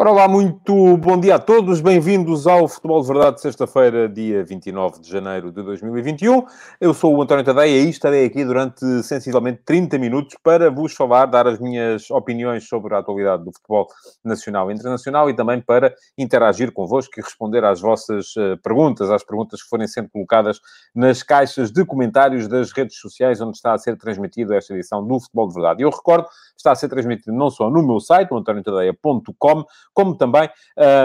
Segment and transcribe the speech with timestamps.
[0.00, 1.80] Ora, olá, muito bom dia a todos.
[1.80, 6.44] Bem-vindos ao Futebol de Verdade, sexta-feira, dia 29 de janeiro de 2021.
[6.80, 11.26] Eu sou o António Tadeia e estarei aqui durante sensivelmente 30 minutos para vos falar,
[11.26, 13.88] dar as minhas opiniões sobre a atualidade do futebol
[14.24, 19.24] nacional e internacional e também para interagir convosco e responder às vossas uh, perguntas, às
[19.24, 20.60] perguntas que forem sendo colocadas
[20.94, 25.18] nas caixas de comentários das redes sociais onde está a ser transmitido esta edição do
[25.18, 25.82] Futebol de Verdade.
[25.82, 29.64] Eu recordo, está a ser transmitido não só no meu site, antoniotadeia.com,
[29.98, 30.48] como também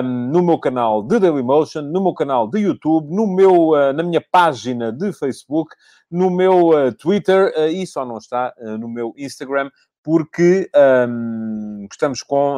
[0.03, 4.03] um, no meu canal de Dailymotion, no meu canal de YouTube, no meu, uh, na
[4.03, 5.73] minha página de Facebook,
[6.11, 9.71] no meu uh, Twitter uh, e só não está no meu Instagram,
[10.03, 10.69] porque
[11.09, 12.57] um, estamos com,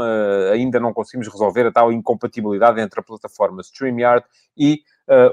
[0.52, 4.26] ainda não conseguimos resolver a tal incompatibilidade entre a plataforma StreamYard
[4.58, 4.82] e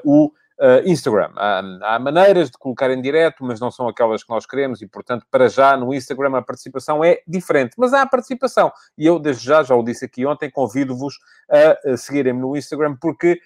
[0.05, 0.31] o
[0.63, 1.33] Uh, Instagram.
[1.35, 5.27] Há, maneiras de colocar em direto, mas não são aquelas que nós queremos e, portanto,
[5.29, 7.75] para já no Instagram a participação é diferente.
[7.77, 8.71] Mas há a participação.
[8.97, 11.19] E eu, desde já, já o disse aqui ontem, convido-vos
[11.51, 13.41] a, a seguirem-me no Instagram, porque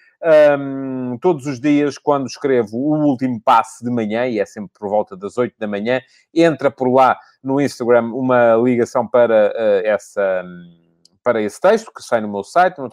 [0.59, 4.87] um, todos os dias, quando escrevo o último passe de manhã, e é sempre por
[4.87, 5.99] volta das 8 da manhã,
[6.31, 10.43] entra por lá no Instagram uma ligação para uh, essa...
[10.45, 10.86] Um,
[11.27, 12.87] para esse texto, que sai no meu site, no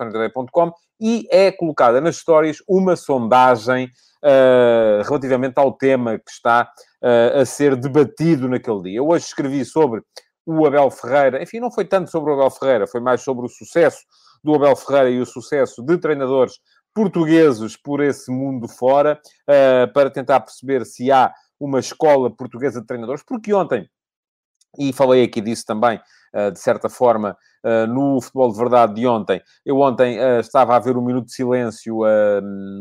[1.01, 3.85] e é colocada nas histórias uma sondagem
[4.25, 6.69] uh, relativamente ao tema que está
[7.01, 8.99] uh, a ser debatido naquele dia.
[8.99, 10.03] Eu hoje escrevi sobre
[10.45, 13.49] o Abel Ferreira, enfim, não foi tanto sobre o Abel Ferreira, foi mais sobre o
[13.49, 13.99] sucesso
[14.43, 16.55] do Abel Ferreira e o sucesso de treinadores
[16.93, 22.87] portugueses por esse mundo fora, uh, para tentar perceber se há uma escola portuguesa de
[22.89, 23.89] treinadores, porque ontem,
[24.77, 26.01] e falei aqui disso também,
[26.53, 29.41] de certa forma, uh, no futebol de verdade de ontem.
[29.65, 32.01] Eu ontem uh, estava a ver um minuto de silêncio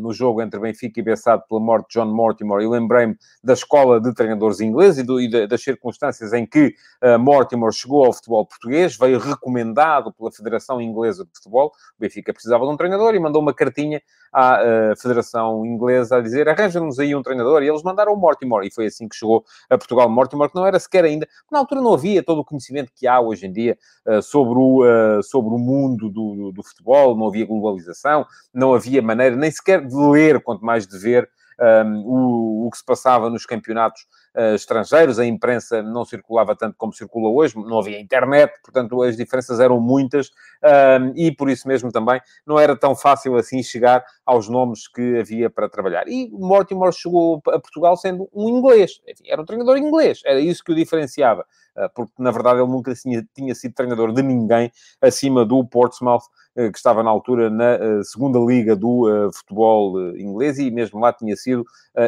[0.01, 4.01] no jogo entre Benfica e Bessado pela morte de John Mortimer e lembrei-me da escola
[4.01, 6.73] de treinadores ingleses e, do, e das circunstâncias em que
[7.19, 11.67] Mortimer chegou ao futebol português, veio recomendado pela Federação Inglesa de Futebol.
[11.67, 14.59] O Benfica precisava de um treinador e mandou uma cartinha à
[14.99, 18.87] Federação Inglesa a dizer arranja-nos aí um treinador e eles mandaram o Mortimer e foi
[18.87, 20.09] assim que chegou a Portugal.
[20.09, 23.19] Mortimer que não era sequer ainda, na altura não havia todo o conhecimento que há
[23.21, 23.77] hoje em dia
[24.21, 29.35] sobre o uh, sobre o mundo do, do, futebol, não havia globalização, não havia maneira
[29.35, 33.29] nem sequer de ler, quanto mais de ver um, ehm, o, o que se passava
[33.29, 38.53] nos campeonatos uh, estrangeiros, a imprensa não circulava tanto como circula hoje, não havia internet,
[38.63, 40.31] portanto as diferenças eram muitas
[40.63, 45.19] ehm, e por isso mesmo também não era tão fácil assim chegar aos nomes que
[45.19, 46.07] havia para trabalhar.
[46.07, 50.63] E Mortimer chegou a Portugal sendo um inglês, Enfim, era um treinador inglês, era isso
[50.63, 51.45] que o diferenciava,
[51.77, 54.71] uh, porque na verdade ele nunca tinha, tinha sido treinador de ninguém
[55.01, 56.23] acima do Portsmouth
[56.57, 61.11] uh, que estava na altura na uh, segunda liga do futebol inglês e mesmo lá
[61.13, 61.65] tinha sido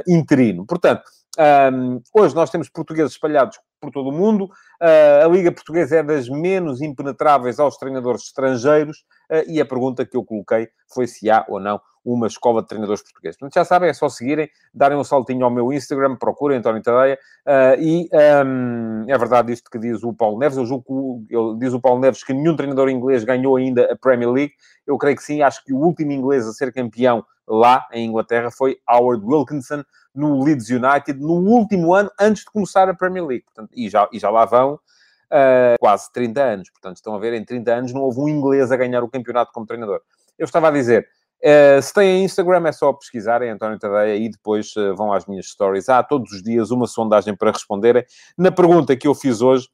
[0.08, 0.66] interino.
[0.66, 1.04] Portanto,
[1.38, 4.50] um, hoje nós temos portugueses espalhados por todo o mundo.
[4.82, 9.06] Uh, a Liga Portuguesa é das menos impenetráveis aos treinadores estrangeiros.
[9.30, 12.68] Uh, e a pergunta que eu coloquei foi se há ou não uma escola de
[12.68, 13.38] treinadores portugueses.
[13.38, 17.18] Portanto, já sabem, é só seguirem, darem um saltinho ao meu Instagram, procurem António Tadeia.
[17.46, 18.10] Uh, e
[18.46, 20.58] um, é verdade isto que diz o Paulo Neves.
[20.58, 23.96] Eu julgo que ele, diz o Paulo Neves que nenhum treinador inglês ganhou ainda a
[23.98, 24.54] Premier League.
[24.86, 25.42] Eu creio que sim.
[25.42, 30.44] Acho que o último inglês a ser campeão lá em Inglaterra foi Howard Wilkinson no
[30.44, 33.46] Leeds United no último ano antes de começar a Premier League.
[33.46, 36.70] Portanto, e, já, e já lá vão uh, quase 30 anos.
[36.70, 39.52] Portanto, estão a ver, em 30 anos não houve um inglês a ganhar o campeonato
[39.54, 40.02] como treinador.
[40.38, 41.08] Eu estava a dizer,
[41.44, 45.48] Uh, se têm Instagram, é só pesquisarem António Tadeia e depois uh, vão às minhas
[45.48, 45.90] stories.
[45.90, 48.04] Há todos os dias uma sondagem para responderem.
[48.36, 49.68] Na pergunta que eu fiz hoje,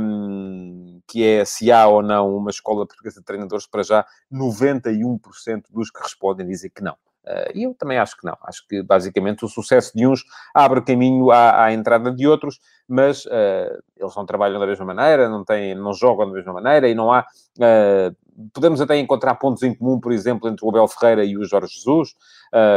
[0.00, 5.18] um, que é se há ou não uma escola portuguesa de treinadores, para já 91%
[5.70, 6.96] dos que respondem dizem que não.
[7.28, 8.36] Uh, e eu também acho que não.
[8.42, 10.24] Acho que, basicamente, o sucesso de uns
[10.54, 12.58] abre caminho à, à entrada de outros,
[12.88, 16.88] mas uh, eles não trabalham da mesma maneira, não, têm, não jogam da mesma maneira
[16.88, 17.26] e não há...
[17.58, 18.16] Uh,
[18.54, 21.74] podemos até encontrar pontos em comum, por exemplo, entre o Abel Ferreira e o Jorge
[21.74, 22.14] Jesus,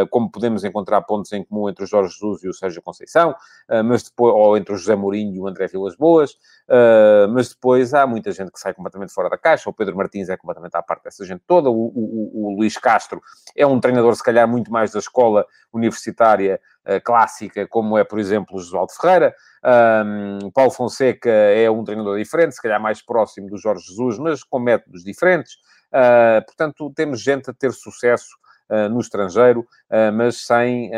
[0.09, 3.35] como podemos encontrar pontos em comum entre o Jorge Jesus e o Sérgio Conceição,
[3.85, 6.37] mas depois, ou entre o José Mourinho e o André Vilas Boas,
[7.33, 10.37] mas depois há muita gente que sai completamente fora da caixa, o Pedro Martins é
[10.37, 13.21] completamente à parte dessa gente toda, o, o, o Luís Castro
[13.55, 16.59] é um treinador, se calhar, muito mais da escola universitária
[17.03, 22.55] clássica, como é, por exemplo, o Josualdo Ferreira, um, Paulo Fonseca é um treinador diferente,
[22.55, 25.53] se calhar mais próximo do Jorge Jesus, mas com métodos diferentes.
[25.93, 28.29] Uh, portanto, temos gente a ter sucesso
[28.89, 30.89] no estrangeiro, uh, mas sem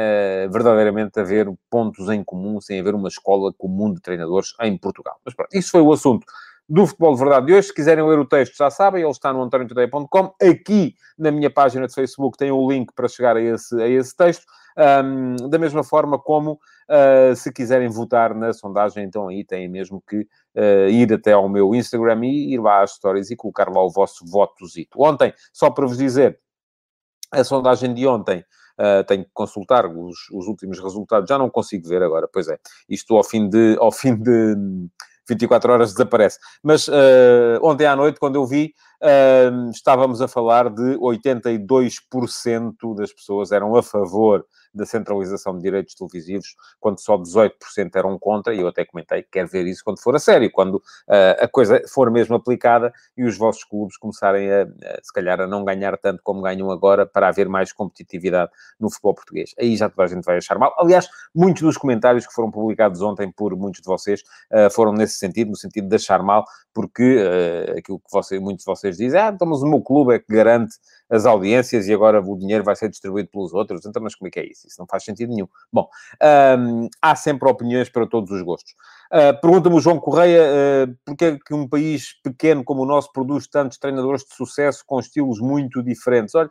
[0.51, 5.15] verdadeiramente haver pontos em comum, sem haver uma escola comum de treinadores em Portugal.
[5.25, 6.25] Mas pronto, isso foi o assunto
[6.67, 7.67] do Futebol de Verdade de hoje.
[7.67, 10.33] Se quiserem ler o texto, já sabem, ele está no antoniotodeia.com.
[10.41, 14.15] Aqui na minha página de Facebook tem o link para chegar a esse, a esse
[14.15, 14.45] texto.
[14.75, 20.01] Um, da mesma forma como, uh, se quiserem votar na sondagem, então aí têm mesmo
[20.07, 23.83] que uh, ir até ao meu Instagram e ir lá às stories e colocar lá
[23.83, 24.99] o vosso votozito.
[24.99, 26.39] Ontem, só para vos dizer,
[27.33, 28.43] a sondagem de ontem
[28.73, 32.57] Uh, tenho que consultar os, os, últimos resultados, já não consigo ver agora, pois é,
[32.89, 34.55] isto ao fim de, ao fim de
[35.29, 36.39] 24 horas desaparece.
[36.61, 43.13] Mas uh, ontem à noite, quando eu vi, uh, estávamos a falar de 82% das
[43.13, 47.51] pessoas eram a favor da centralização de direitos televisivos, quando só 18%
[47.95, 50.75] eram contra, e eu até comentei que quero ver isso quando for a sério, quando
[50.75, 55.39] uh, a coisa for mesmo aplicada e os vossos clubes começarem a, a, se calhar,
[55.41, 59.53] a não ganhar tanto como ganham agora para haver mais competitividade no futebol português.
[59.59, 60.75] Aí já toda a gente vai achar mal.
[60.79, 64.21] Aliás, muitos dos comentários que foram publicados ontem por muitos de vocês
[64.51, 68.65] uh, foram nesse sentido, no sentido de achar mal, porque uh, aquilo que você, muitos
[68.65, 70.75] de vocês dizem, ah, então, mas o meu clube é que garante
[71.13, 73.85] as audiências e agora o dinheiro vai ser distribuído pelos outros.
[73.85, 74.67] Então, mas como é que é isso?
[74.67, 75.47] Isso não faz sentido nenhum.
[75.71, 75.87] Bom,
[76.59, 78.73] um, há sempre opiniões para todos os gostos.
[79.11, 83.11] Uh, Pergunta-me o João Correia uh, porque é que um país pequeno como o nosso
[83.13, 86.33] produz tantos treinadores de sucesso com estilos muito diferentes.
[86.33, 86.49] Olha,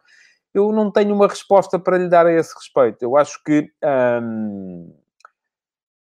[0.55, 3.03] eu não tenho uma resposta para lhe dar a esse respeito.
[3.03, 3.69] Eu acho que...
[3.85, 5.02] Um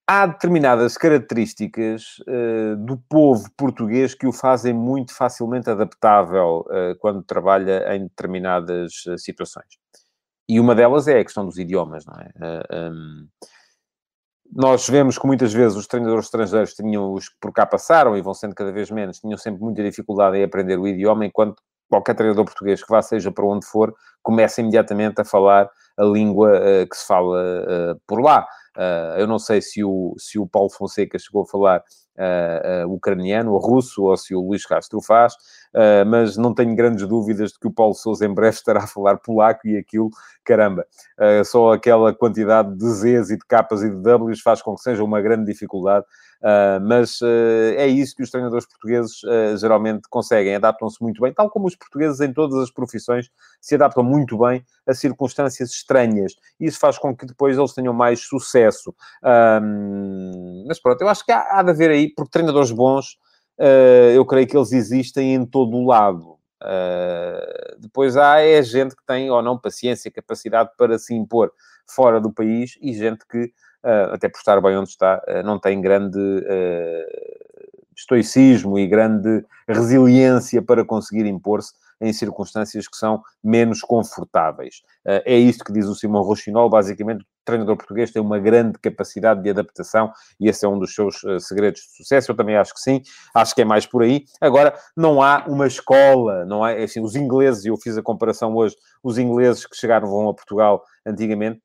[0.08, 7.24] há determinadas características uh, do povo português que o fazem muito facilmente adaptável uh, quando
[7.24, 9.80] trabalha em determinadas uh, situações.
[10.48, 12.32] E uma delas é a questão dos idiomas, não é?
[12.72, 13.28] Um,
[14.54, 18.22] nós vemos que muitas vezes os treinadores estrangeiros tinham, os que por cá passaram e
[18.22, 22.14] vão sendo cada vez menos, tinham sempre muita dificuldade em aprender o idioma, enquanto qualquer
[22.14, 23.92] treinador português que vá, seja para onde for,
[24.22, 25.68] começa imediatamente a falar
[25.98, 28.48] a língua que se fala por lá.
[28.76, 31.84] Uh, eu não sei se o, se o Paulo Fonseca chegou a falar
[32.18, 35.34] uh, uh, ucraniano ou russo, ou se o Luís Castro faz,
[36.08, 39.18] mas não tenho grandes dúvidas de que o Paulo Sousa em breve estará a falar
[39.18, 40.10] polaco e aquilo,
[40.42, 40.86] caramba,
[41.44, 45.04] só aquela quantidade de Zs e de Ks e de Ws faz com que seja
[45.04, 46.06] uma grande dificuldade
[46.46, 51.34] Uh, mas uh, é isso que os treinadores portugueses uh, geralmente conseguem, adaptam-se muito bem,
[51.34, 56.36] tal como os portugueses em todas as profissões se adaptam muito bem a circunstâncias estranhas.
[56.60, 58.94] Isso faz com que depois eles tenham mais sucesso.
[60.68, 63.18] mas pronto, eu acho que há, há de haver aí, porque treinadores bons,
[64.14, 66.38] eu creio que eles existem em todo o lado.
[67.80, 71.52] depois há é gente que tem ou não paciência, capacidade para se impor
[71.88, 73.52] fora do país e gente que
[73.86, 79.46] uh, até por estar bem onde está, uh, não tem grande uh, estoicismo e grande
[79.68, 84.82] resiliência para conseguir impor-se em circunstâncias que são menos confortáveis.
[85.06, 86.70] é isto que diz o Simão Rochinol.
[86.70, 91.22] Basicamente, treinador português tem uma grande capacidade de adaptação e esse é um dos seus
[91.40, 92.32] segredos de sucesso.
[92.32, 93.02] Eu também acho que sim,
[93.34, 94.26] acho que é mais por aí.
[94.42, 98.02] Agora, não há uma escola, não há, é assim, os ingleses, e eu fiz a
[98.02, 101.62] comparação hoje, os ingleses que chegaram vão a Portugal antigamente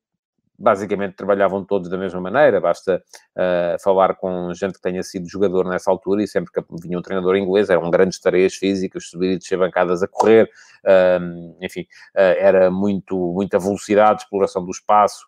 [0.61, 3.03] basicamente trabalhavam todos da mesma maneira, basta
[3.35, 7.01] uh, falar com gente que tenha sido jogador nessa altura e sempre que vinha um
[7.01, 10.49] treinador inglês eram grandes tareas físicas, subir e descer bancadas a correr,
[10.85, 11.81] uh, enfim,
[12.15, 15.25] uh, era muito, muita velocidade, exploração do espaço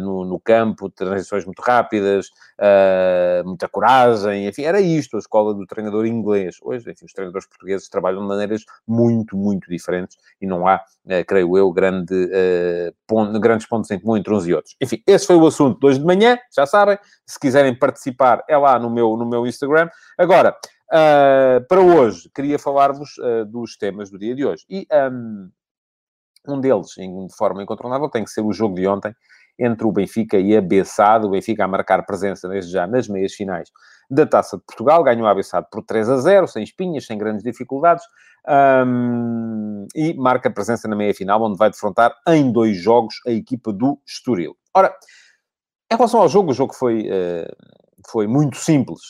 [0.00, 2.26] no, no, campo, transições muito rápidas,
[3.44, 6.56] muita coragem, enfim, era isto a escola do treinador inglês.
[6.60, 10.82] Hoje, enfim, os treinadores portugueses trabalham de maneiras muito, muito diferentes e não há,
[11.28, 12.28] creio eu, grande,
[13.06, 14.74] ponto, grandes pontos em comum entre uns e outros.
[14.82, 16.98] Enfim, esse foi o assunto de hoje de manhã, já sabem.
[17.24, 19.88] Se quiserem participar, é lá no meu, no meu Instagram.
[20.18, 20.56] Agora,
[20.92, 24.64] uh, para hoje, queria falar-vos uh, dos temas do dia de hoje.
[24.68, 25.50] E um,
[26.48, 29.14] um deles, de forma incontornável, tem que ser o jogo de ontem
[29.58, 31.28] entre o Benfica e a Bessado.
[31.28, 33.70] O Benfica a marcar presença desde já nas meias finais
[34.10, 35.02] da Taça de Portugal.
[35.02, 38.04] Ganhou a Bessado por 3 a 0, sem espinhas, sem grandes dificuldades.
[38.46, 43.98] Um, e marca presença na meia-final, onde vai defrontar em dois jogos a equipa do
[44.06, 44.56] Estoril.
[44.74, 44.94] Ora,
[45.90, 47.56] em relação ao jogo, o jogo foi, uh,
[48.10, 49.00] foi muito simples.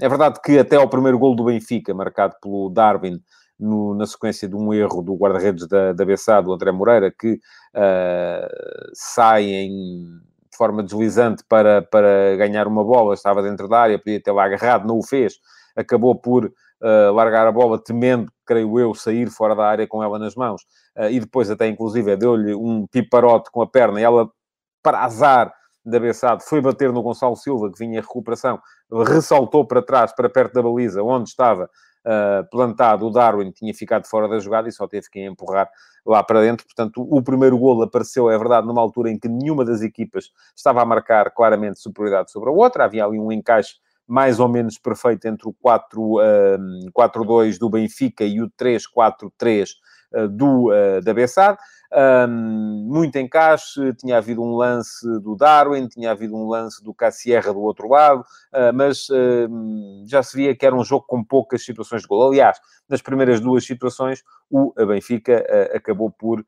[0.00, 3.20] É verdade que até ao primeiro gol do Benfica, marcado pelo Darwin,
[3.60, 7.34] no, na sequência de um erro do guarda-redes da, da BSA, do André Moreira, que
[7.34, 10.04] uh, sai em,
[10.50, 14.44] de forma deslizante para, para ganhar uma bola, estava dentro da área, podia ter lá
[14.44, 15.34] agarrado, não o fez,
[15.76, 20.18] acabou por uh, largar a bola, temendo, creio eu, sair fora da área com ela
[20.18, 20.62] nas mãos,
[20.96, 24.28] uh, e depois até, inclusive, deu-lhe um piparote com a perna, e ela,
[24.82, 25.52] para azar
[25.84, 28.60] da Bessade, foi bater no Gonçalo Silva, que vinha em recuperação,
[29.06, 31.70] ressaltou para trás, para perto da baliza, onde estava
[32.04, 35.68] uh, plantado o Darwin, tinha ficado fora da jogada e só teve que empurrar
[36.04, 36.66] lá para dentro.
[36.66, 40.82] Portanto, o primeiro golo apareceu, é verdade, numa altura em que nenhuma das equipas estava
[40.82, 42.84] a marcar claramente superioridade sobre a outra.
[42.84, 43.74] Havia ali um encaixe
[44.06, 49.68] mais ou menos perfeito entre o 4-2 uh, do Benfica e o 3-4-3
[50.12, 51.58] uh, do, uh, da Bessade.
[51.92, 57.52] Um, muito encaixe, tinha havido um lance do Darwin, tinha havido um lance do Cassierra
[57.52, 59.08] do outro lado, uh, mas
[60.06, 62.28] já se via que era um jogo com poucas situações de gol.
[62.28, 66.44] Aliás, nas primeiras duas situações, o Benfica uh, acabou por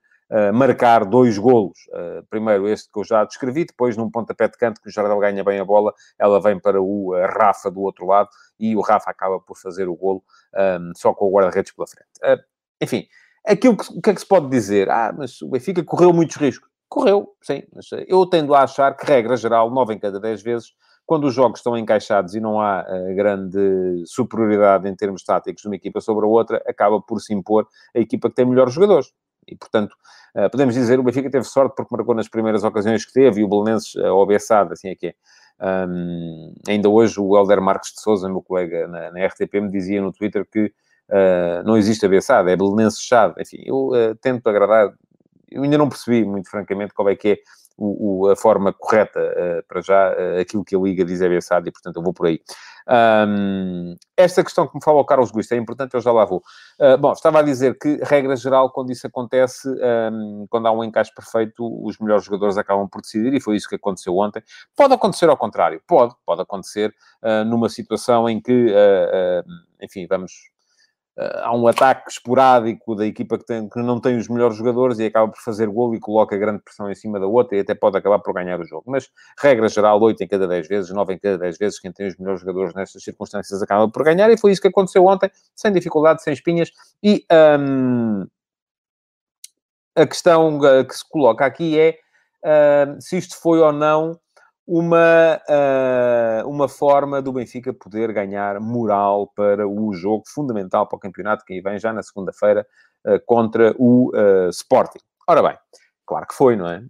[0.54, 1.76] marcar dois golos.
[2.30, 5.44] primeiro este que eu já descrevi, depois num pontapé de canto que o Jardel ganha
[5.44, 9.38] bem a bola, ela vem para o Rafa do outro lado e o Rafa acaba
[9.38, 12.46] por fazer o golo um, só com o guarda-redes pela frente.
[12.80, 13.06] enfim,
[13.46, 14.88] Aquilo que, que é que se pode dizer?
[14.90, 16.68] Ah, mas o Benfica correu muitos riscos.
[16.88, 20.42] Correu, sim, mas eh, eu tendo a achar que, regra geral, 9 em cada 10
[20.42, 20.72] vezes,
[21.06, 25.68] quando os jogos estão encaixados e não há uh, grande superioridade em termos táticos de
[25.68, 29.12] uma equipa sobre a outra, acaba por se impor a equipa que tem melhores jogadores.
[29.49, 29.94] E, portanto,
[30.37, 33.44] uh, podemos dizer o Benfica teve sorte porque marcou nas primeiras ocasiões que teve e
[33.44, 34.26] o Belenenses, uh, ao
[34.70, 35.14] assim é que é.
[35.64, 40.02] Um, ainda hoje o Helder Marques de Souza, meu colega na, na RTP, me dizia
[40.02, 40.72] no Twitter que
[41.09, 43.35] Uh, não existe abençado, é belenense chave.
[43.40, 44.92] Enfim, eu uh, tento agradar.
[45.50, 47.38] Eu ainda não percebi, muito francamente, qual é que é
[47.76, 51.71] o, o, a forma correta uh, para já, aquilo que a Liga diz é e,
[51.71, 52.40] portanto, eu vou por aí.
[52.88, 56.42] Um, esta questão que me fala o Carlos Guista é importante, eu já lá vou.
[56.99, 61.12] bom, estava a dizer que, regra geral, quando isso acontece, um, quando há um encaixe
[61.14, 64.42] perfeito, os melhores jogadores acabam por decidir, e foi isso que aconteceu ontem.
[64.75, 66.94] Pode acontecer ao contrário, pode, pode acontecer
[67.47, 68.75] numa situação em que,
[69.80, 70.51] enfim, vamos
[71.16, 75.07] há um ataque esporádico da equipa que, tem, que, não tem os melhores jogadores e
[75.07, 77.99] acaba por fazer gol e coloca grande pressão em cima da outra e até pode
[77.99, 78.85] acabar por ganhar o jogo.
[78.87, 82.07] Mas, regra geral, 8 em cada 10 vezes, 9 em cada 10 vezes, quem tem
[82.07, 85.73] os melhores jogadores nestas circunstâncias acaba por ganhar e foi isso que aconteceu ontem, sem
[85.73, 86.71] dificuldade, sem espinhas.
[87.02, 87.26] E
[87.61, 88.26] hum,
[89.95, 91.99] a questão eh, que se coloca aqui é
[92.87, 94.19] hum, se isto foi ou não
[94.66, 101.00] uma, uh, uma forma do Benfica poder ganhar moral para o jogo fundamental para o
[101.00, 102.66] campeonato que aí vem já na segunda-feira
[103.07, 105.00] uh, contra o uh, Sporting.
[105.28, 105.59] Ora bem,
[106.07, 106.83] claro que foi, não é?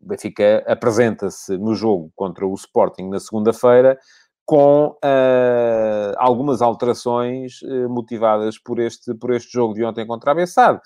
[0.00, 3.98] o Benfica apresenta-se no jogo contra o Sporting na segunda-feira
[4.46, 4.94] com
[6.18, 10.80] algumas alterações motivadas por este, por este jogo de ontem contra a Bessade.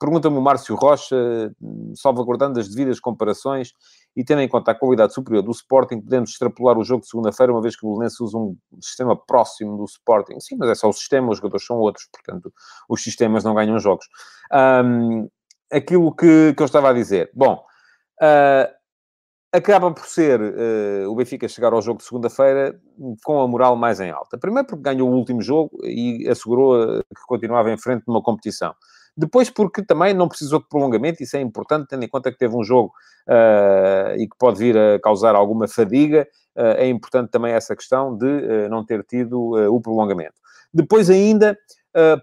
[0.00, 1.14] Pergunta-me o Márcio Rocha,
[1.94, 3.74] salvaguardando as devidas comparações
[4.16, 7.52] e tendo em conta a qualidade superior do Sporting, podemos extrapolar o jogo de segunda-feira,
[7.52, 10.40] uma vez que o Belenense usa um sistema próximo do Sporting.
[10.40, 12.50] Sim, mas é só o sistema, os jogadores são outros, portanto,
[12.88, 14.06] os sistemas não ganham jogos.
[14.50, 15.28] Um,
[15.70, 17.30] aquilo que, que eu estava a dizer.
[17.34, 17.62] Bom,
[18.22, 18.74] uh,
[19.52, 22.74] acaba por ser uh, o Benfica chegar ao jogo de segunda-feira
[23.22, 24.38] com a moral mais em alta.
[24.38, 28.74] Primeiro porque ganhou o último jogo e assegurou uh, que continuava em frente numa competição.
[29.20, 32.56] Depois, porque também não precisou de prolongamento, isso é importante, tendo em conta que teve
[32.56, 32.90] um jogo
[33.28, 38.16] uh, e que pode vir a causar alguma fadiga, uh, é importante também essa questão
[38.16, 39.38] de uh, não ter tido
[39.70, 40.32] o prolongamento.
[40.72, 41.58] Depois, ainda,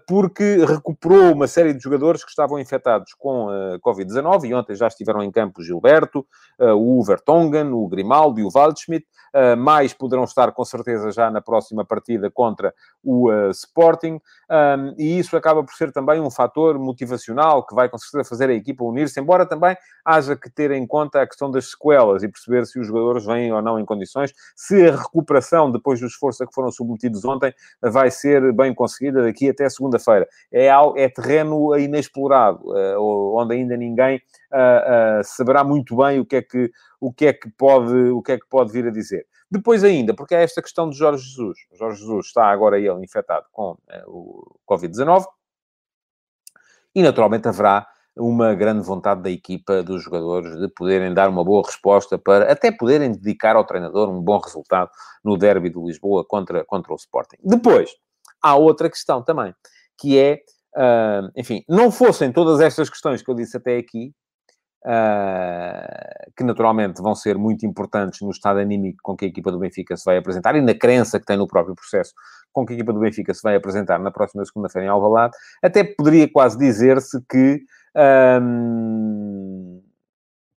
[0.06, 3.48] porque recuperou uma série de jogadores que estavam infectados com
[3.84, 6.26] Covid-19 e ontem já estiveram em campo o Gilberto,
[6.58, 9.06] o Vertonghen, o Grimaldo e o Waldschmidt.
[9.58, 12.72] Mais poderão estar com certeza já na próxima partida contra
[13.04, 14.18] o Sporting,
[14.96, 18.54] e isso acaba por ser também um fator motivacional que vai com certeza fazer a
[18.54, 22.64] equipa unir-se, embora também haja que ter em conta a questão das sequelas e perceber
[22.64, 26.46] se os jogadores vêm ou não em condições, se a recuperação depois do esforço a
[26.46, 30.26] que foram submetidos ontem vai ser bem conseguida daqui até segunda-feira.
[30.52, 34.20] É, é terreno inexplorado, uh, onde ainda ninguém
[35.24, 38.38] saberá muito bem o que é que o que é que pode, o que é
[38.38, 39.26] que pode vir a dizer.
[39.50, 41.58] Depois ainda, porque é esta questão de Jorge Jesus.
[41.72, 45.24] Jorge Jesus está agora ele infectado com uh, o Covid-19
[46.94, 47.86] e naturalmente haverá
[48.16, 52.72] uma grande vontade da equipa, dos jogadores, de poderem dar uma boa resposta para até
[52.72, 54.90] poderem dedicar ao treinador um bom resultado
[55.24, 57.36] no derby de Lisboa contra, contra o Sporting.
[57.44, 57.94] Depois,
[58.42, 59.54] há outra questão também,
[59.98, 60.40] que é,
[60.76, 64.12] uh, enfim, não fossem todas estas questões que eu disse até aqui,
[64.86, 69.58] Uh, que naturalmente vão ser muito importantes no estado anímico com que a equipa do
[69.58, 72.14] Benfica se vai apresentar e na crença que tem no próprio processo
[72.52, 75.82] com que a equipa do Benfica se vai apresentar na próxima segunda-feira em Alvalade, até
[75.82, 77.60] poderia quase dizer-se que
[78.40, 79.82] um,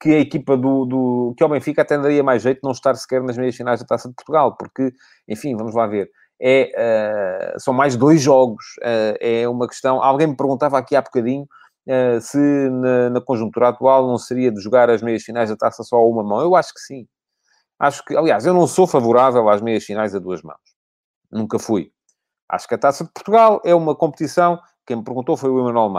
[0.01, 2.95] que a equipa do, do que ao Benfica até daria mais jeito de não estar
[2.95, 4.93] sequer nas meias finais da Taça de Portugal, porque,
[5.27, 6.09] enfim, vamos lá ver,
[6.41, 11.03] é, uh, são mais dois jogos, uh, é uma questão, alguém me perguntava aqui há
[11.03, 11.47] bocadinho
[11.91, 12.37] eh, se
[12.71, 16.07] na, na, conjuntura atual não seria de jogar as meias finais da taça só a
[16.07, 16.41] uma mão.
[16.43, 17.09] Eu acho que sim.
[17.79, 20.61] Acho que, aliás, eu não sou favorável às meias finais a duas mãos.
[21.33, 21.93] Nunca fui.
[22.49, 24.61] Acho que a Taça de Portugal é uma competição.
[24.87, 25.91] Quem me perguntou foi o Emanuel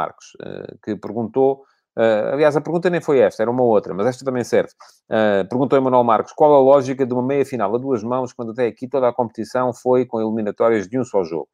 [0.41, 1.65] eh, que perguntou.
[1.99, 4.69] Uh, aliás, a pergunta nem foi esta, era uma outra, mas esta também serve.
[5.09, 8.53] Uh, perguntou Emanuel Marques qual a lógica de uma meia final a duas mãos, quando
[8.53, 11.49] até aqui toda a competição foi com eliminatórias de um só jogo.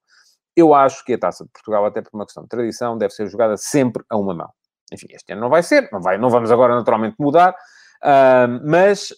[0.56, 3.28] Eu acho que a Taça de Portugal, até por uma questão de tradição, deve ser
[3.28, 4.50] jogada sempre a uma mão.
[4.94, 9.12] Enfim, este ano não vai ser, não, vai, não vamos agora naturalmente mudar, uh, mas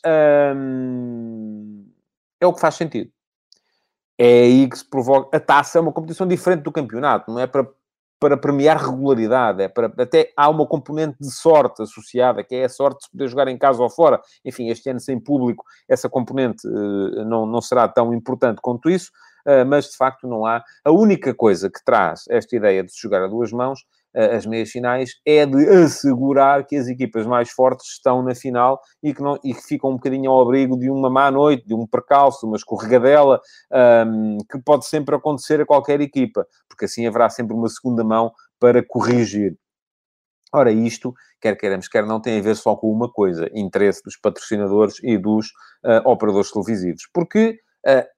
[2.40, 3.12] é o que faz sentido.
[4.18, 5.36] É aí que se provoca.
[5.36, 7.68] A taça é uma competição diferente do campeonato, não é para,
[8.20, 9.92] para premiar regularidade, é para.
[9.98, 13.48] Até há uma componente de sorte associada, que é a sorte de se poder jogar
[13.48, 14.20] em casa ou fora.
[14.44, 19.12] Enfim, este ano sem público, essa componente uh, não, não será tão importante quanto isso,
[19.68, 20.64] mas de facto não há.
[20.84, 23.80] A única coisa que traz esta ideia de se jogar a duas mãos
[24.18, 29.14] as meias finais é de assegurar que as equipas mais fortes estão na final e
[29.14, 31.86] que, não, e que ficam um bocadinho ao abrigo de uma má noite, de um
[31.86, 33.40] percalço, uma escorregadela,
[34.08, 38.32] um, que pode sempre acontecer a qualquer equipa, porque assim haverá sempre uma segunda mão
[38.60, 39.56] para corrigir.
[40.52, 44.18] Ora, isto, quer queiramos, quer não, tem a ver só com uma coisa: interesse dos
[44.18, 45.48] patrocinadores e dos
[45.86, 47.04] uh, operadores televisivos.
[47.14, 48.17] Porque uh,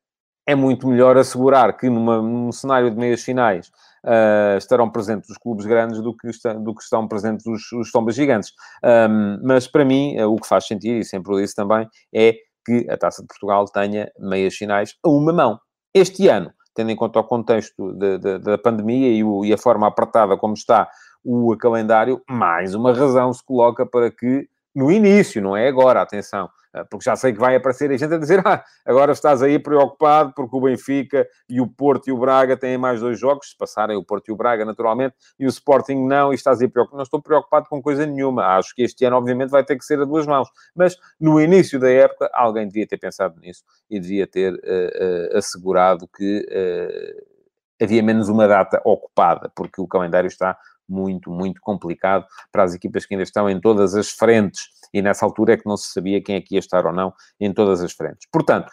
[0.49, 3.67] é muito melhor assegurar que numa, num cenário de meias finais
[4.03, 7.91] uh, estarão presentes os clubes grandes do que, está, do que estão presentes os, os
[7.91, 8.51] tombas gigantes.
[8.83, 12.33] Um, mas para mim, uh, o que faz sentido, e sempre o disse também, é
[12.65, 15.59] que a Taça de Portugal tenha meias finais a uma mão.
[15.93, 19.57] Este ano, tendo em conta o contexto de, de, da pandemia e, o, e a
[19.57, 20.89] forma apertada como está
[21.23, 26.49] o calendário, mais uma razão se coloca para que no início, não é agora, atenção,
[26.71, 29.57] ah, porque já sei que vai aparecer a gente a dizer, ah, agora estás aí
[29.57, 33.57] preocupado porque o Benfica e o Porto e o Braga têm mais dois jogos, se
[33.57, 36.97] passarem o Porto e o Braga, naturalmente, e o Sporting não, e estás aí preocupado.
[36.97, 38.57] Não estou preocupado com coisa nenhuma.
[38.57, 40.47] Acho que este ano, obviamente, vai ter que ser a duas mãos.
[40.75, 45.37] Mas, no início da época, alguém devia ter pensado nisso e devia ter uh, uh,
[45.37, 47.39] assegurado que uh,
[47.81, 50.57] havia menos uma data ocupada, porque o calendário está
[50.89, 54.67] muito, muito complicado para as equipas que ainda estão em todas as frentes.
[54.93, 57.13] E nessa altura é que não se sabia quem é que ia estar ou não
[57.39, 58.27] em todas as frentes.
[58.31, 58.71] Portanto,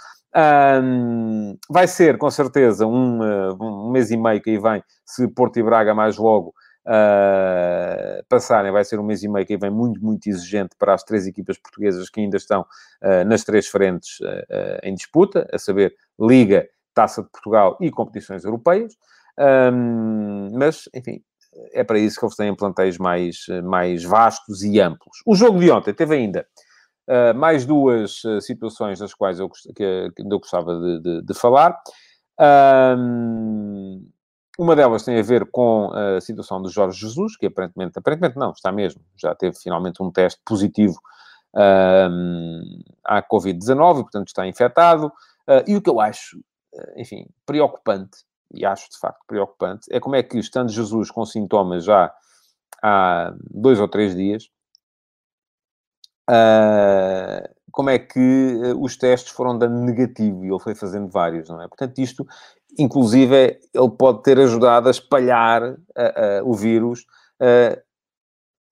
[1.69, 3.21] vai ser com certeza um,
[3.61, 6.53] um, mês e meio que aí vem, se Porto e Braga mais logo
[6.87, 10.95] uh, passarem, vai ser um mês e meio que aí vem muito, muito exigente para
[10.95, 15.59] as três equipas portuguesas que ainda estão uh, nas três frentes uh, em disputa, a
[15.59, 18.95] saber, Liga, Taça de Portugal e competições europeias.
[19.39, 21.21] Um, mas, enfim,
[21.73, 25.23] é para isso que eles têm plantéis mais, mais vastos e amplos.
[25.25, 26.47] O jogo de ontem teve ainda
[27.09, 31.35] uh, mais duas uh, situações das quais eu, que, que eu gostava de, de, de
[31.35, 31.79] falar.
[32.99, 34.09] Um,
[34.59, 38.53] uma delas tem a ver com a situação de Jorge Jesus, que aparentemente, aparentemente não,
[38.53, 40.99] está mesmo, já teve finalmente um teste positivo
[41.55, 45.09] um, à Covid-19, portanto está infectado.
[45.47, 46.41] Uh, e o que eu acho,
[46.97, 51.85] enfim, preocupante e acho de facto preocupante, é como é que, estando Jesus com sintomas
[51.85, 52.13] já
[52.83, 54.45] há dois ou três dias,
[56.31, 61.49] uh, como é que uh, os testes foram dando negativo e ele foi fazendo vários,
[61.49, 61.69] não é?
[61.69, 62.27] Portanto, isto,
[62.79, 65.77] inclusive, ele pode ter ajudado a espalhar uh,
[66.45, 67.05] o vírus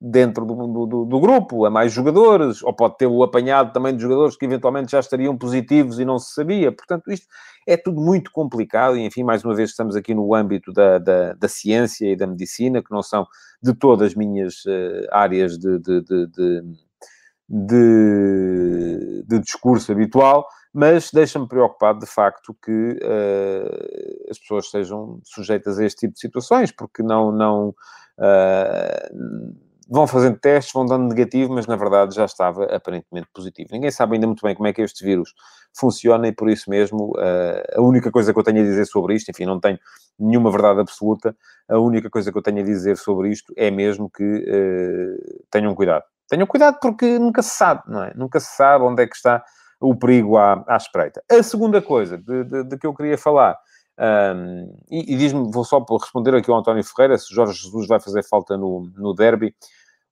[0.07, 4.03] dentro do, do, do, grupo, a mais jogadores, ou pode ter o apanhado também de
[4.03, 6.71] jogadores que eventualmente já estariam positivos e não se sabia.
[6.71, 7.27] Portanto, isto
[7.67, 11.33] é tudo muito complicado e, enfim, mais uma vez estamos aqui no âmbito da, da,
[11.33, 13.27] da ciência e da medicina, que não são
[13.63, 16.63] de todas as minhas uh, áreas de, de, de,
[17.49, 25.85] de, discurso habitual, mas deixa-me preocupado de facto que uh, as pessoas sejam sujeitas a
[25.87, 27.69] este tipo de situações, porque não, não,
[28.19, 33.71] uh, vão fazendo testes, vão dando negativo, mas na verdade já estava aparentemente positivo.
[33.73, 35.35] Ninguém sabe ainda muito bem como é que este vírus
[35.77, 39.15] funciona e por isso mesmo uh, a única coisa que eu tenho a dizer sobre
[39.15, 39.79] isto, enfim, não tenho
[40.19, 41.37] nenhuma verdade absoluta,
[41.69, 45.75] a única coisa que eu tenho a dizer sobre isto é mesmo que uh, tenham
[45.75, 46.05] cuidado.
[46.29, 48.13] Tenham cuidado porque nunca se sabe, não é?
[48.15, 49.45] Nunca se sabe onde é que está
[49.81, 51.23] o perigo à, à espreita.
[51.31, 53.59] A segunda coisa de, de, de que eu queria falar
[53.99, 58.01] um, e, e diz-me, vou só responder aqui ao António Ferreira, se Jorge Jesus vai
[58.01, 59.55] fazer falta no, no derby,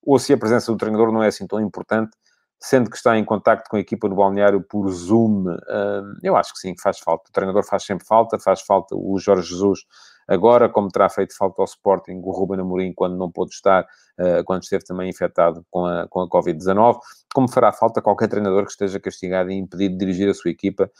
[0.04, 2.16] ou se a presença do treinador não é assim tão importante,
[2.62, 5.46] sendo que está em contacto com a equipa no balneário por Zoom.
[5.48, 7.28] Um, eu acho que sim, faz falta.
[7.28, 9.80] O treinador faz sempre falta, faz falta o Jorge Jesus
[10.28, 13.84] agora, como terá feito falta ao Sporting, o Ruben Amorim, quando não pôde estar,
[14.18, 16.98] uh, quando esteve também infectado com a, com a Covid-19,
[17.34, 20.90] como fará falta qualquer treinador que esteja castigado e impedido de dirigir a sua equipa,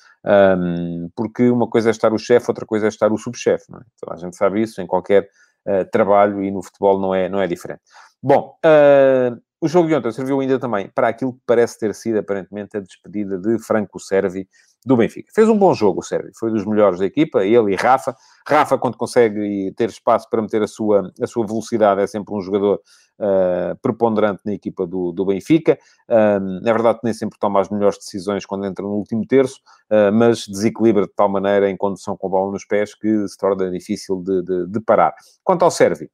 [0.59, 3.79] um, porque uma coisa é estar o chefe, outra coisa é estar o subchefe, não
[3.79, 3.83] é?
[3.97, 5.29] Então, a gente sabe isso em qualquer
[5.67, 7.83] uh, trabalho e no futebol não é, não é diferente.
[8.23, 12.19] Bom, uh, o jogo de ontem serviu ainda também para aquilo que parece ter sido,
[12.19, 14.49] aparentemente, a despedida de Franco Servi
[14.85, 15.31] do Benfica.
[15.33, 18.13] Fez um bom jogo o Servi, foi dos melhores da equipa, ele e Rafa.
[18.45, 22.41] Rafa, quando consegue ter espaço para meter a sua, a sua velocidade, é sempre um
[22.41, 22.81] jogador
[23.21, 25.79] uh, preponderante na equipa do, do Benfica.
[26.09, 29.61] Uh, é verdade nem sempre toma as melhores decisões quando entra no último terço,
[29.93, 33.37] uh, mas desequilibra de tal maneira em condução com a bola nos pés que se
[33.37, 35.15] torna difícil de, de, de parar.
[35.45, 36.11] Quanto ao Servi,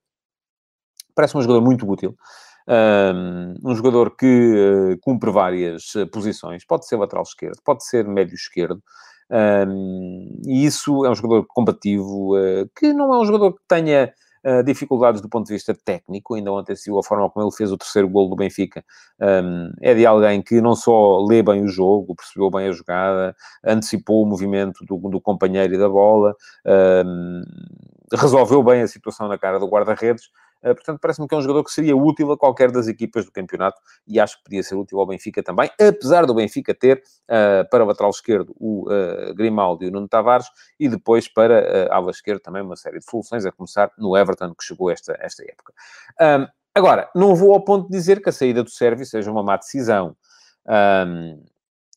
[1.14, 2.14] parece um jogador muito útil.
[2.68, 8.35] Um, jogador que uh, cumpre várias uh, posições, pode ser lateral esquerdo, pode ser médio
[8.35, 8.83] esquerdo,
[9.31, 14.12] um, e isso é um jogador combativo, uh, que não é um jogador que tenha
[14.64, 17.76] dificuldades do ponto de vista técnico, ainda ontem se a forma como ele fez o
[17.76, 18.83] terceiro gol do Benfica,
[19.20, 23.37] um, é de alguém que não só lê bem o jogo, percebeu bem a jogada,
[23.62, 26.35] antecipou o movimento do, do companheiro e da bola,
[28.16, 31.64] resolveu bem a situação na cara do guarda-redes, eh, portanto, parece-me que é um jogador
[31.64, 34.98] que seria útil a qualquer das equipas do campeonato e acho que podia ser útil
[34.98, 39.84] ao Benfica também, apesar do Benfica ter uh, para o lateral esquerdo o uh, Grimaldo
[39.84, 40.46] e o Nuno Tavares
[40.78, 44.54] e depois para uh, ala esquerda também uma série de soluções, a começar no Everton,
[44.54, 45.72] que chegou esta, esta época.
[46.20, 49.42] Um, agora, não vou ao ponto de dizer que a saída do Sérvio seja uma
[49.42, 50.16] má decisão.
[50.66, 51.42] Um,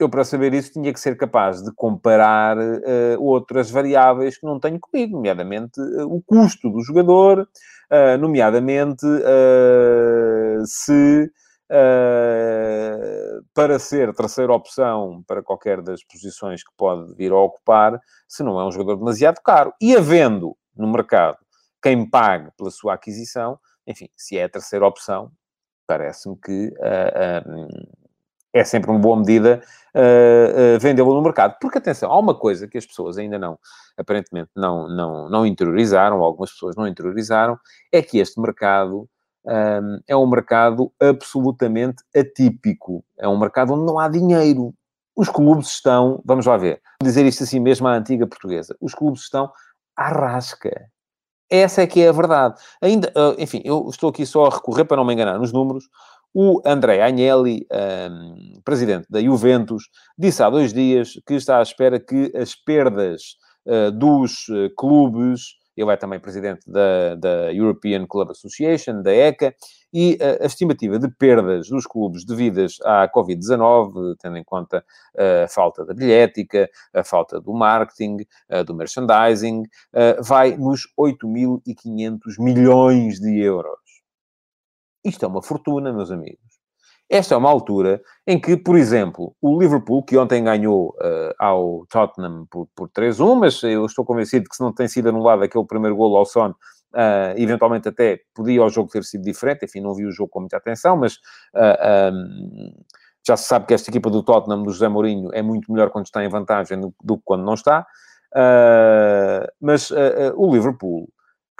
[0.01, 4.59] eu, para saber isso, tinha que ser capaz de comparar uh, outras variáveis que não
[4.59, 7.47] tenho comigo, nomeadamente uh, o custo do jogador,
[7.91, 9.05] uh, nomeadamente
[10.65, 11.31] se
[13.53, 18.59] para ser terceira opção para qualquer das posições que pode vir a ocupar, se não
[18.59, 19.73] é um jogador demasiado caro.
[19.81, 21.37] E havendo no mercado
[21.81, 25.31] quem pague pela sua aquisição, enfim, se é a terceira opção,
[25.87, 26.73] parece-me que
[28.53, 29.61] é sempre uma boa medida
[29.95, 31.57] uh, uh, vendê-lo no mercado.
[31.59, 33.57] Porque, atenção, há uma coisa que as pessoas ainda não,
[33.97, 37.57] aparentemente, não, não, não interiorizaram, algumas pessoas não interiorizaram,
[37.91, 39.07] é que este mercado
[39.45, 43.03] um, é um mercado absolutamente atípico.
[43.17, 44.73] É um mercado onde não há dinheiro.
[45.15, 48.95] Os clubes estão, vamos lá ver, vou dizer isto assim mesmo à antiga portuguesa, os
[48.95, 49.51] clubes estão
[49.95, 50.89] à rasca.
[51.49, 52.55] Essa é que é a verdade.
[52.81, 55.89] Ainda, uh, enfim, eu estou aqui só a recorrer, para não me enganar nos números,
[56.33, 61.99] o André Agnelli, um, presidente da Juventus, disse há dois dias que está à espera
[61.99, 68.29] que as perdas uh, dos uh, clubes, ele é também presidente da, da, European Club
[68.29, 69.53] Association, da ECA,
[69.93, 74.85] e uh, a estimativa de perdas dos clubes devidas à Covid-19, tendo em conta
[75.43, 78.17] a falta da bilhética, a falta do marketing,
[78.65, 79.63] do merchandising,
[80.23, 83.90] vai nos 8.500 milhões de euros.
[85.03, 86.61] Isto é uma fortuna, meus amigos.
[87.11, 91.85] Esta é uma altura em que, por exemplo, o Liverpool, que ontem ganhou uh, ao
[91.87, 95.65] Tottenham por, por 3-1, mas eu estou convencido que se não tem sido anulado aquele
[95.65, 99.65] primeiro golo ao Son, uh, eventualmente até podia o jogo ter sido diferente.
[99.65, 101.15] Enfim, não vi o jogo com muita atenção, mas
[101.53, 102.71] uh, um,
[103.27, 106.05] já se sabe que esta equipa do Tottenham, do José Mourinho, é muito melhor quando
[106.05, 107.85] está em vantagem do que quando não está.
[109.59, 109.91] mas
[110.35, 111.09] o Liverpool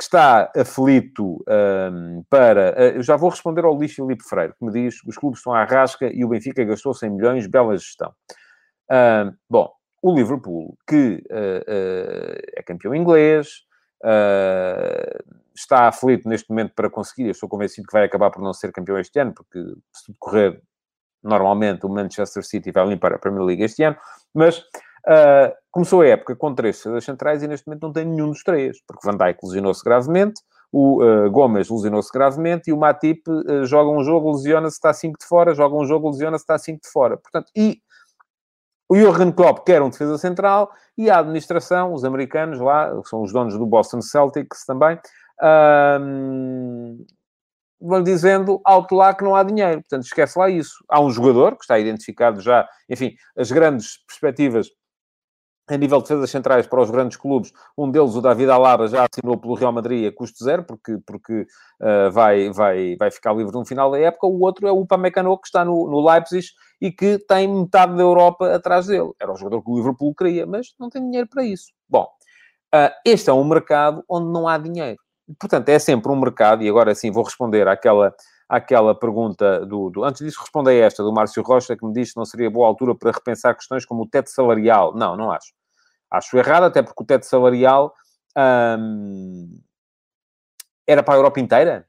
[0.01, 2.71] que está aflito um, para.
[2.71, 5.53] Uh, eu já vou responder ao Luís Filipe Freire, que me diz os clubes estão
[5.53, 8.11] à rasca e o Benfica gastou 100 milhões, bela gestão.
[8.89, 13.61] Uh, bom, o Liverpool, que uh, é campeão inglês,
[15.55, 18.71] está aflito neste momento para conseguir, eu estou convencido que vai acabar por não ser
[18.71, 19.59] campeão este ano, porque
[19.93, 20.59] se tudo correr
[21.23, 23.95] normalmente, o Manchester City vai limpar a Premier League este ano,
[24.33, 24.65] mas
[25.07, 28.43] Uh, começou a época com três defesas centrais e neste momento não tem nenhum dos
[28.43, 33.65] três, porque Van Dijk lesionou-se gravemente, o uh, Gomes lesionou-se gravemente e o Matip uh,
[33.65, 36.89] joga um jogo, lesiona-se, está 5 de fora, joga um jogo, lesiona-se, está 5 de
[36.89, 37.17] fora.
[37.17, 37.79] Portanto, e
[38.87, 43.21] o Jurgen Klopp quer um defesa central e a administração, os americanos lá, que são
[43.21, 44.99] os donos do Boston Celtics também,
[47.81, 49.81] vão dizendo alto lá que não há dinheiro.
[49.81, 50.83] Portanto, esquece lá isso.
[50.89, 54.67] Há um jogador que está identificado já, enfim, as grandes perspectivas
[55.71, 59.07] a nível de defesas centrais para os grandes clubes, um deles, o David Alaba, já
[59.09, 61.47] assinou pelo Real Madrid a custo zero, porque, porque
[61.81, 64.27] uh, vai, vai, vai ficar livre no final da época.
[64.27, 66.47] O outro é o Upamecano, que está no, no Leipzig
[66.81, 69.11] e que tem metade da Europa atrás dele.
[69.19, 71.71] Era o jogador que o Liverpool queria, mas não tem dinheiro para isso.
[71.87, 72.07] Bom,
[72.75, 74.99] uh, este é um mercado onde não há dinheiro.
[75.39, 78.13] Portanto, é sempre um mercado, e agora sim vou responder àquela,
[78.49, 80.03] àquela pergunta do, do...
[80.03, 82.67] Antes disso, respondo a esta, do Márcio Rocha, que me disse que não seria boa
[82.67, 84.93] altura para repensar questões como o teto salarial.
[84.93, 85.53] Não, não acho.
[86.11, 87.93] Acho errado, até porque o teto salarial
[88.77, 89.61] hum,
[90.85, 91.87] era para a Europa inteira.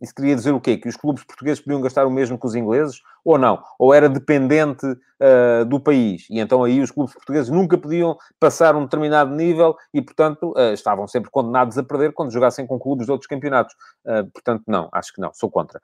[0.00, 0.76] Isso queria dizer o quê?
[0.76, 3.00] Que os clubes portugueses podiam gastar o mesmo que os ingleses?
[3.24, 3.62] Ou não?
[3.78, 6.26] Ou era dependente uh, do país?
[6.28, 10.74] E então aí os clubes portugueses nunca podiam passar um determinado nível e, portanto, uh,
[10.74, 13.74] estavam sempre condenados a perder quando jogassem com clubes de outros campeonatos.
[14.04, 15.80] Uh, portanto, não, acho que não, sou contra.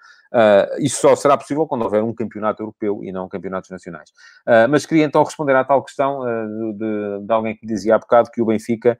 [0.78, 4.10] isso só será possível quando houver um campeonato europeu e não campeonatos nacionais.
[4.68, 6.20] mas queria então responder à tal questão
[6.76, 8.98] de, de alguém que dizia há bocado que o Benfica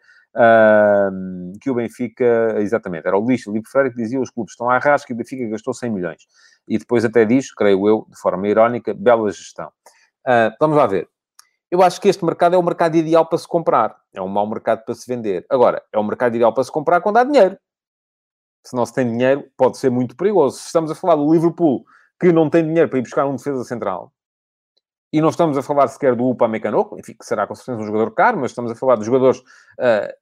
[1.60, 4.78] Que o Benfica, exatamente, era o lixo Lipe Freire que dizia os clubes estão à
[4.78, 6.22] rasca e o Benfica gastou 100 milhões.
[6.68, 9.68] E depois até diz, creio eu, de forma irónica, bela gestão.
[10.26, 11.08] Uh, vamos lá ver.
[11.70, 13.96] Eu acho que este mercado é o mercado ideal para se comprar.
[14.12, 15.46] É um mau mercado para se vender.
[15.48, 17.56] Agora, é o mercado ideal para se comprar quando há dinheiro.
[18.66, 20.58] Se não se tem dinheiro, pode ser muito perigoso.
[20.58, 21.84] Se estamos a falar do Liverpool,
[22.20, 24.12] que não tem dinheiro para ir buscar um defesa central,
[25.12, 28.12] e não estamos a falar sequer do Upamecano, enfim, que será com certeza um jogador
[28.12, 29.40] caro, mas estamos a falar de jogadores...
[29.79, 30.12] Uh,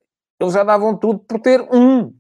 [0.41, 2.15] eles já davam tudo por ter um.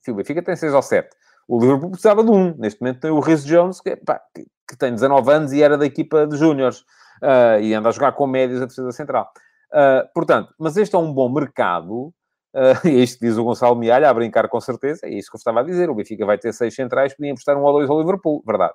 [0.00, 1.16] Enfim, o Benfica tem seis ou sete.
[1.48, 2.56] O Liverpool precisava de um.
[2.56, 5.76] Neste momento tem o Rhys Jones, que, pá, que, que, tem 19 anos e era
[5.76, 6.80] da equipa de júniores.
[7.22, 9.30] Uh, e anda a jogar com médios a defesa central.
[9.72, 12.12] Uh, portanto, mas este é um bom mercado.
[12.54, 15.06] Uh, isto diz o Gonçalo Mialha, a brincar com certeza.
[15.06, 15.90] É isso que eu estava a dizer.
[15.90, 18.42] O Benfica vai ter seis centrais, podia emprestar um ou dois ao Liverpool.
[18.46, 18.74] Verdade.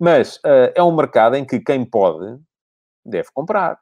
[0.00, 2.38] Mas uh, é um mercado em que quem pode
[3.04, 3.78] deve comprar.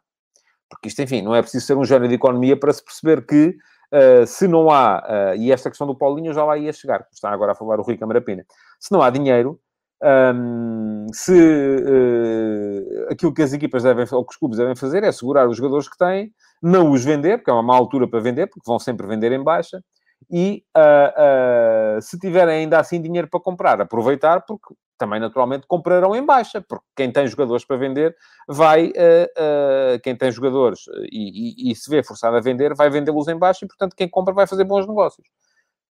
[0.68, 3.56] Porque isto, enfim, não é preciso ser um gênio de economia para se perceber que
[3.92, 7.30] uh, se não há, uh, e esta questão do Paulinho já lá ia chegar, está
[7.30, 8.44] agora a falar o Rui Camarapina,
[8.80, 9.60] se não há dinheiro,
[10.02, 15.10] um, se uh, aquilo que as equipas devem, ou que os clubes devem fazer é
[15.10, 18.46] segurar os jogadores que têm, não os vender, porque é uma má altura para vender,
[18.48, 19.82] porque vão sempre vender em baixa,
[20.30, 26.14] e uh, uh, se tiverem ainda assim dinheiro para comprar, aproveitar, porque também naturalmente comprarão
[26.14, 28.16] em baixa, porque quem tem jogadores para vender
[28.48, 30.80] vai, uh, uh, quem tem jogadores
[31.10, 34.08] e, e, e, se vê forçado a vender, vai vendê-los em baixa e, portanto, quem
[34.08, 35.26] compra vai fazer bons negócios.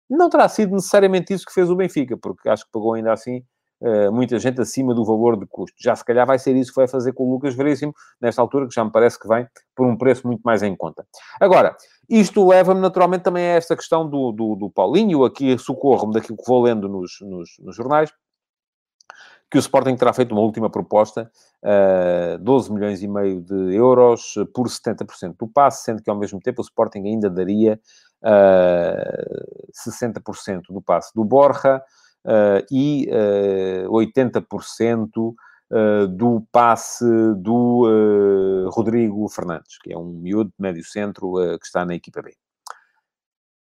[0.09, 3.43] Não terá sido necessariamente isso que fez o Benfica, porque acho que pagou ainda assim
[3.81, 5.75] uh, muita gente acima do valor de custo.
[5.79, 8.67] Já se calhar vai ser isso que vai fazer com o Lucas Veríssimo, nesta altura,
[8.67, 11.05] que já me parece que vem por um preço muito mais em conta.
[11.39, 11.75] Agora,
[12.09, 16.47] isto leva-me naturalmente também a esta questão do, do, do Paulinho, aqui socorro-me daquilo que
[16.47, 18.11] vou lendo nos, nos, nos jornais,
[19.49, 21.29] que o Sporting terá feito uma última proposta,
[21.63, 26.17] uh, eh, 12 milhões e meio de euros por 70% do passe, sendo que ao
[26.17, 27.79] mesmo tempo o Sporting ainda daria
[28.21, 31.81] uh, eh, 60% do passe do Borja
[32.25, 33.09] uh, e
[33.85, 35.33] uh, 80%
[36.17, 41.93] do passe do Rodrigo Fernandes, que é um miúdo de médio centro que está na
[41.93, 42.35] equipa B.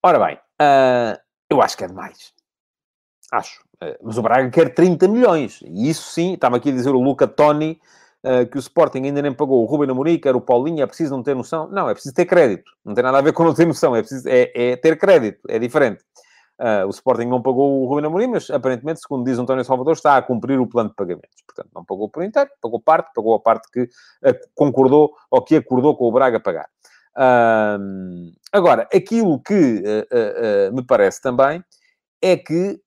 [0.04, 0.40] Ora bem,
[1.50, 2.35] eu acho que é demais.
[3.32, 3.64] Acho.
[3.82, 5.62] Eh, mas o Braga quer 30 milhões.
[5.66, 7.80] E isso sim, estava aqui a dizer o Luca Toni,
[8.24, 11.16] uh, que o Sporting ainda nem pagou o Ruben Amorim, quer o Paulinho, é preciso
[11.16, 11.68] não ter noção.
[11.70, 12.72] Não, é preciso ter crédito.
[12.84, 15.40] Não tem nada a ver com não ter noção, é, preciso, é, é ter crédito,
[15.50, 16.04] é diferente.
[16.58, 20.16] Uh, o Sporting não pagou o Ruben Amorim, mas aparentemente, segundo diz António Salvador, está
[20.16, 21.44] a cumprir o plano de pagamentos.
[21.46, 25.58] Portanto, não pagou por inteiro, pagou parte, pagou a parte que uh, concordou ou que
[25.58, 26.70] acordou com o Braga pagar.
[27.18, 29.84] Uh, agora, aquilo que
[30.74, 31.64] me parece também
[32.22, 32.80] é que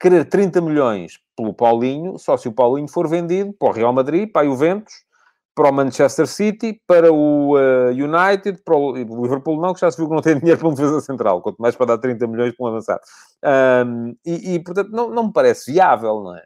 [0.00, 4.32] querer 30 milhões pelo Paulinho, só se o Paulinho for vendido para o Real Madrid,
[4.32, 4.94] para a Juventus,
[5.54, 9.98] para o Manchester City, para o uh, United, para o Liverpool não, que já se
[9.98, 12.56] viu que não tem dinheiro para uma defesa central, quanto mais para dar 30 milhões
[12.56, 13.00] para um avançado.
[13.86, 16.44] Um, e, e, portanto, não, não me parece viável, não é?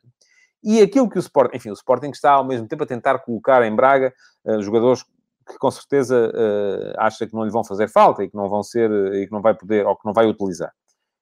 [0.65, 3.63] E aquilo que o Sporting, enfim, o Sporting está ao mesmo tempo a tentar colocar
[3.63, 4.13] em Braga
[4.47, 5.05] uh, jogadores
[5.47, 8.63] que com certeza uh, acha que não lhe vão fazer falta e que não vão
[8.63, 10.73] ser, e que não vai poder, ou que não vai utilizar.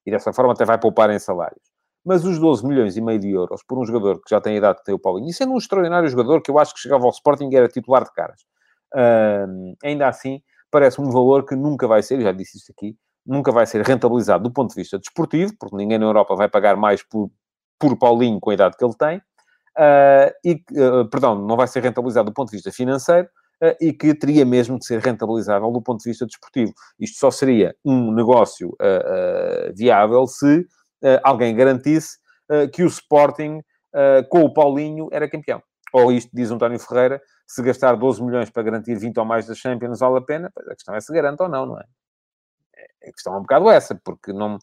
[0.07, 1.72] E dessa forma até vai poupar em salários
[2.05, 4.59] mas os 12 milhões e meio de euros por um jogador que já tem a
[4.59, 7.05] idade que tem o Paulinho, e sendo um extraordinário jogador que eu acho que chegava
[7.05, 8.41] ao Sporting e era titular de caras,
[9.85, 13.67] ainda assim, parece um valor que nunca vai ser, já disse isto aqui, nunca vai
[13.67, 17.31] ser rentabilizado do ponto de vista desportivo, porque ninguém na Europa vai pagar mais por,
[17.79, 21.83] por Paulinho com a idade que ele tem, uh, e, uh, perdão, não vai ser
[21.83, 23.29] rentabilizado do ponto de vista financeiro,
[23.63, 26.73] uh, e que teria mesmo de ser rentabilizável do ponto de vista desportivo.
[26.99, 28.77] Isto só seria um negócio
[29.75, 30.67] viável se
[31.23, 32.17] alguém garantisse
[32.51, 33.59] uh, que o Sporting,
[33.95, 35.63] uh, com o Paulinho, era campeão.
[35.93, 39.55] Ou isto, diz António Ferreira, se gastar 12 milhões para garantir 20 ou mais da
[39.55, 41.85] Champions vale a pena, a questão é se garante ou não, não é?
[42.77, 43.09] é?
[43.09, 44.59] A questão é um bocado essa, porque não,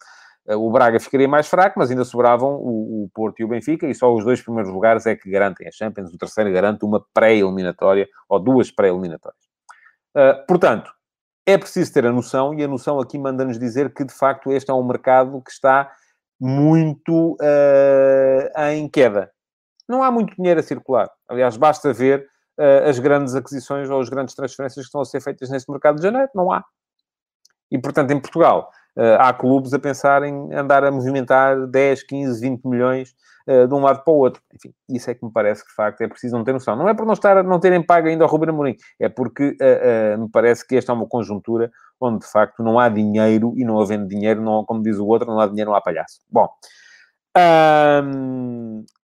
[0.47, 3.93] o Braga ficaria mais fraco, mas ainda sobravam o, o, Porto e o Benfica, e
[3.93, 8.08] só os dois primeiros lugares é que garantem a Champions, o terceiro garante uma pré-eliminatória,
[8.28, 9.43] ou duas pré-eliminatórias.
[10.15, 10.91] Uh, portanto,
[11.45, 14.71] é preciso ter a noção, e a noção aqui manda-nos dizer que, de facto, este
[14.71, 15.91] é um mercado que está
[16.39, 19.30] muito uh, em queda.
[19.88, 21.10] Não há muito dinheiro a circular.
[21.28, 22.25] Aliás, basta ver
[22.60, 25.97] uh, as grandes aquisições ou as grandes transferências que estão a ser feitas neste mercado
[25.97, 26.30] de janeiro.
[26.34, 26.63] Não há.
[27.71, 28.71] E, portanto, em Portugal,
[29.19, 33.13] há clubes a pensar em andar a movimentar 10, 15, 20 milhões
[33.47, 34.41] de um lado para o outro.
[34.52, 36.75] Enfim, isso é que me parece que, de facto, é preciso não ter noção.
[36.75, 39.56] Não é por não, estar, não terem pago ainda ao Ruben Amorim, é porque
[40.17, 43.79] me parece que esta é uma conjuntura onde, de facto, não há dinheiro e não
[43.79, 46.19] havendo dinheiro, não, como diz o outro, não há dinheiro, não há palhaço.
[46.29, 46.47] Bom,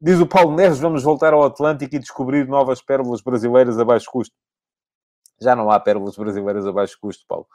[0.02, 4.10] diz o Paulo Neves, vamos voltar ao Atlântico e descobrir novas pérolas brasileiras a baixo
[4.12, 4.36] custo.
[5.42, 7.48] Já não há pérolas brasileiras a baixo custo, Paulo.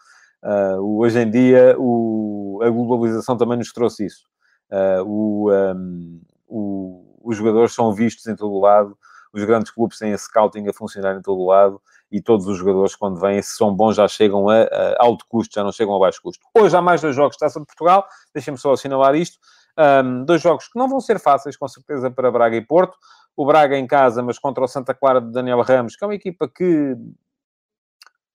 [0.42, 4.26] Uh, hoje em dia, o, a globalização também nos trouxe isso.
[4.70, 8.96] Uh, o, um, o, os jogadores são vistos em todo o lado,
[9.32, 12.58] os grandes clubes têm a scouting a funcionar em todo o lado e todos os
[12.58, 15.94] jogadores, quando vêm, se são bons, já chegam a, a alto custo, já não chegam
[15.94, 16.44] a baixo custo.
[16.54, 19.38] Hoje há mais dois jogos de Taça de Portugal, deixem-me só assinalar isto.
[19.78, 22.96] Um, dois jogos que não vão ser fáceis, com certeza, para Braga e Porto.
[23.36, 26.14] O Braga em casa, mas contra o Santa Clara de Daniel Ramos, que é uma
[26.14, 26.96] equipa que,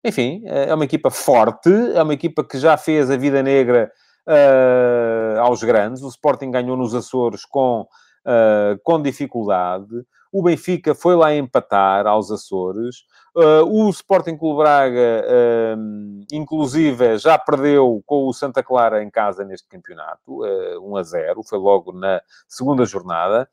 [0.03, 3.91] enfim, é uma equipa forte, é uma equipa que já fez a vida negra
[4.27, 6.03] uh, aos grandes.
[6.03, 7.87] O Sporting ganhou nos Açores com,
[8.25, 10.05] uh, com dificuldade.
[10.31, 13.03] O Benfica foi lá empatar aos Açores.
[13.35, 19.43] Uh, o Sporting Clube Braga, uh, inclusive, já perdeu com o Santa Clara em casa
[19.43, 23.49] neste campeonato, uh, 1 a 0, foi logo na segunda jornada.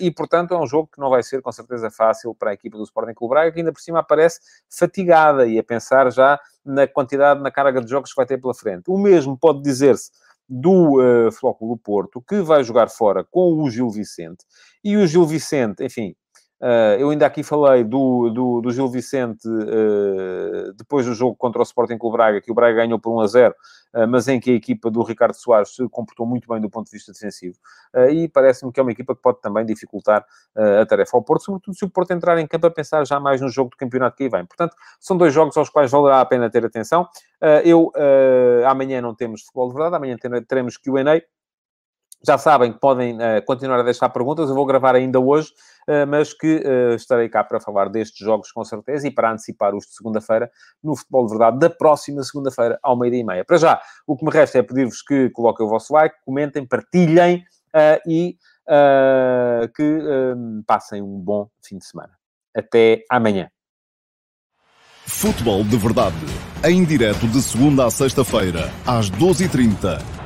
[0.00, 2.76] E, portanto, é um jogo que não vai ser, com certeza, fácil para a equipa
[2.76, 6.86] do Sporting Clube Braga, que ainda por cima aparece fatigada e a pensar já na
[6.86, 8.84] quantidade, na carga de jogos que vai ter pela frente.
[8.88, 10.10] O mesmo pode dizer-se
[10.48, 14.44] do uh, Flóculo do Porto, que vai jogar fora com o Gil Vicente.
[14.82, 16.14] E o Gil Vicente, enfim,
[16.62, 21.60] Uh, eu ainda aqui falei do, do, do Gil Vicente uh, depois do jogo contra
[21.60, 23.54] o Sporting Clube Braga, que o Braga ganhou por 1 a 0,
[23.94, 26.86] uh, mas em que a equipa do Ricardo Soares se comportou muito bem do ponto
[26.86, 27.56] de vista defensivo.
[28.12, 31.74] e parece-me que é uma equipa que pode também dificultar a tarefa ao Porto, sobretudo
[31.74, 34.22] se o Porto entrar em campo a pensar já mais no jogo do campeonato que
[34.22, 34.46] aí vem.
[34.46, 37.08] Portanto, são dois jogos aos quais valerá a pena ter atenção.
[37.64, 37.92] eu,
[38.68, 41.20] amanhã não temos futebol de verdade, amanhã teremos Q&A
[42.24, 45.50] já sabem que podem uh, continuar a deixar perguntas, eu vou gravar ainda hoje,
[45.88, 49.74] uh, mas que uh, estarei cá para falar destes jogos com certeza e para antecipar
[49.74, 50.50] os de segunda-feira
[50.82, 53.44] no Futebol de Verdade da próxima segunda-feira ao meio-dia e meia.
[53.44, 57.44] Para já, o que me resta é pedir-vos que coloquem o vosso like, comentem, partilhem
[58.06, 58.36] e
[59.74, 59.98] que
[60.66, 62.12] passem um bom fim de semana.
[62.54, 63.48] Até amanhã.
[65.06, 66.16] Futebol de Verdade,
[66.64, 70.21] em direto de segunda a sexta-feira, às 12h30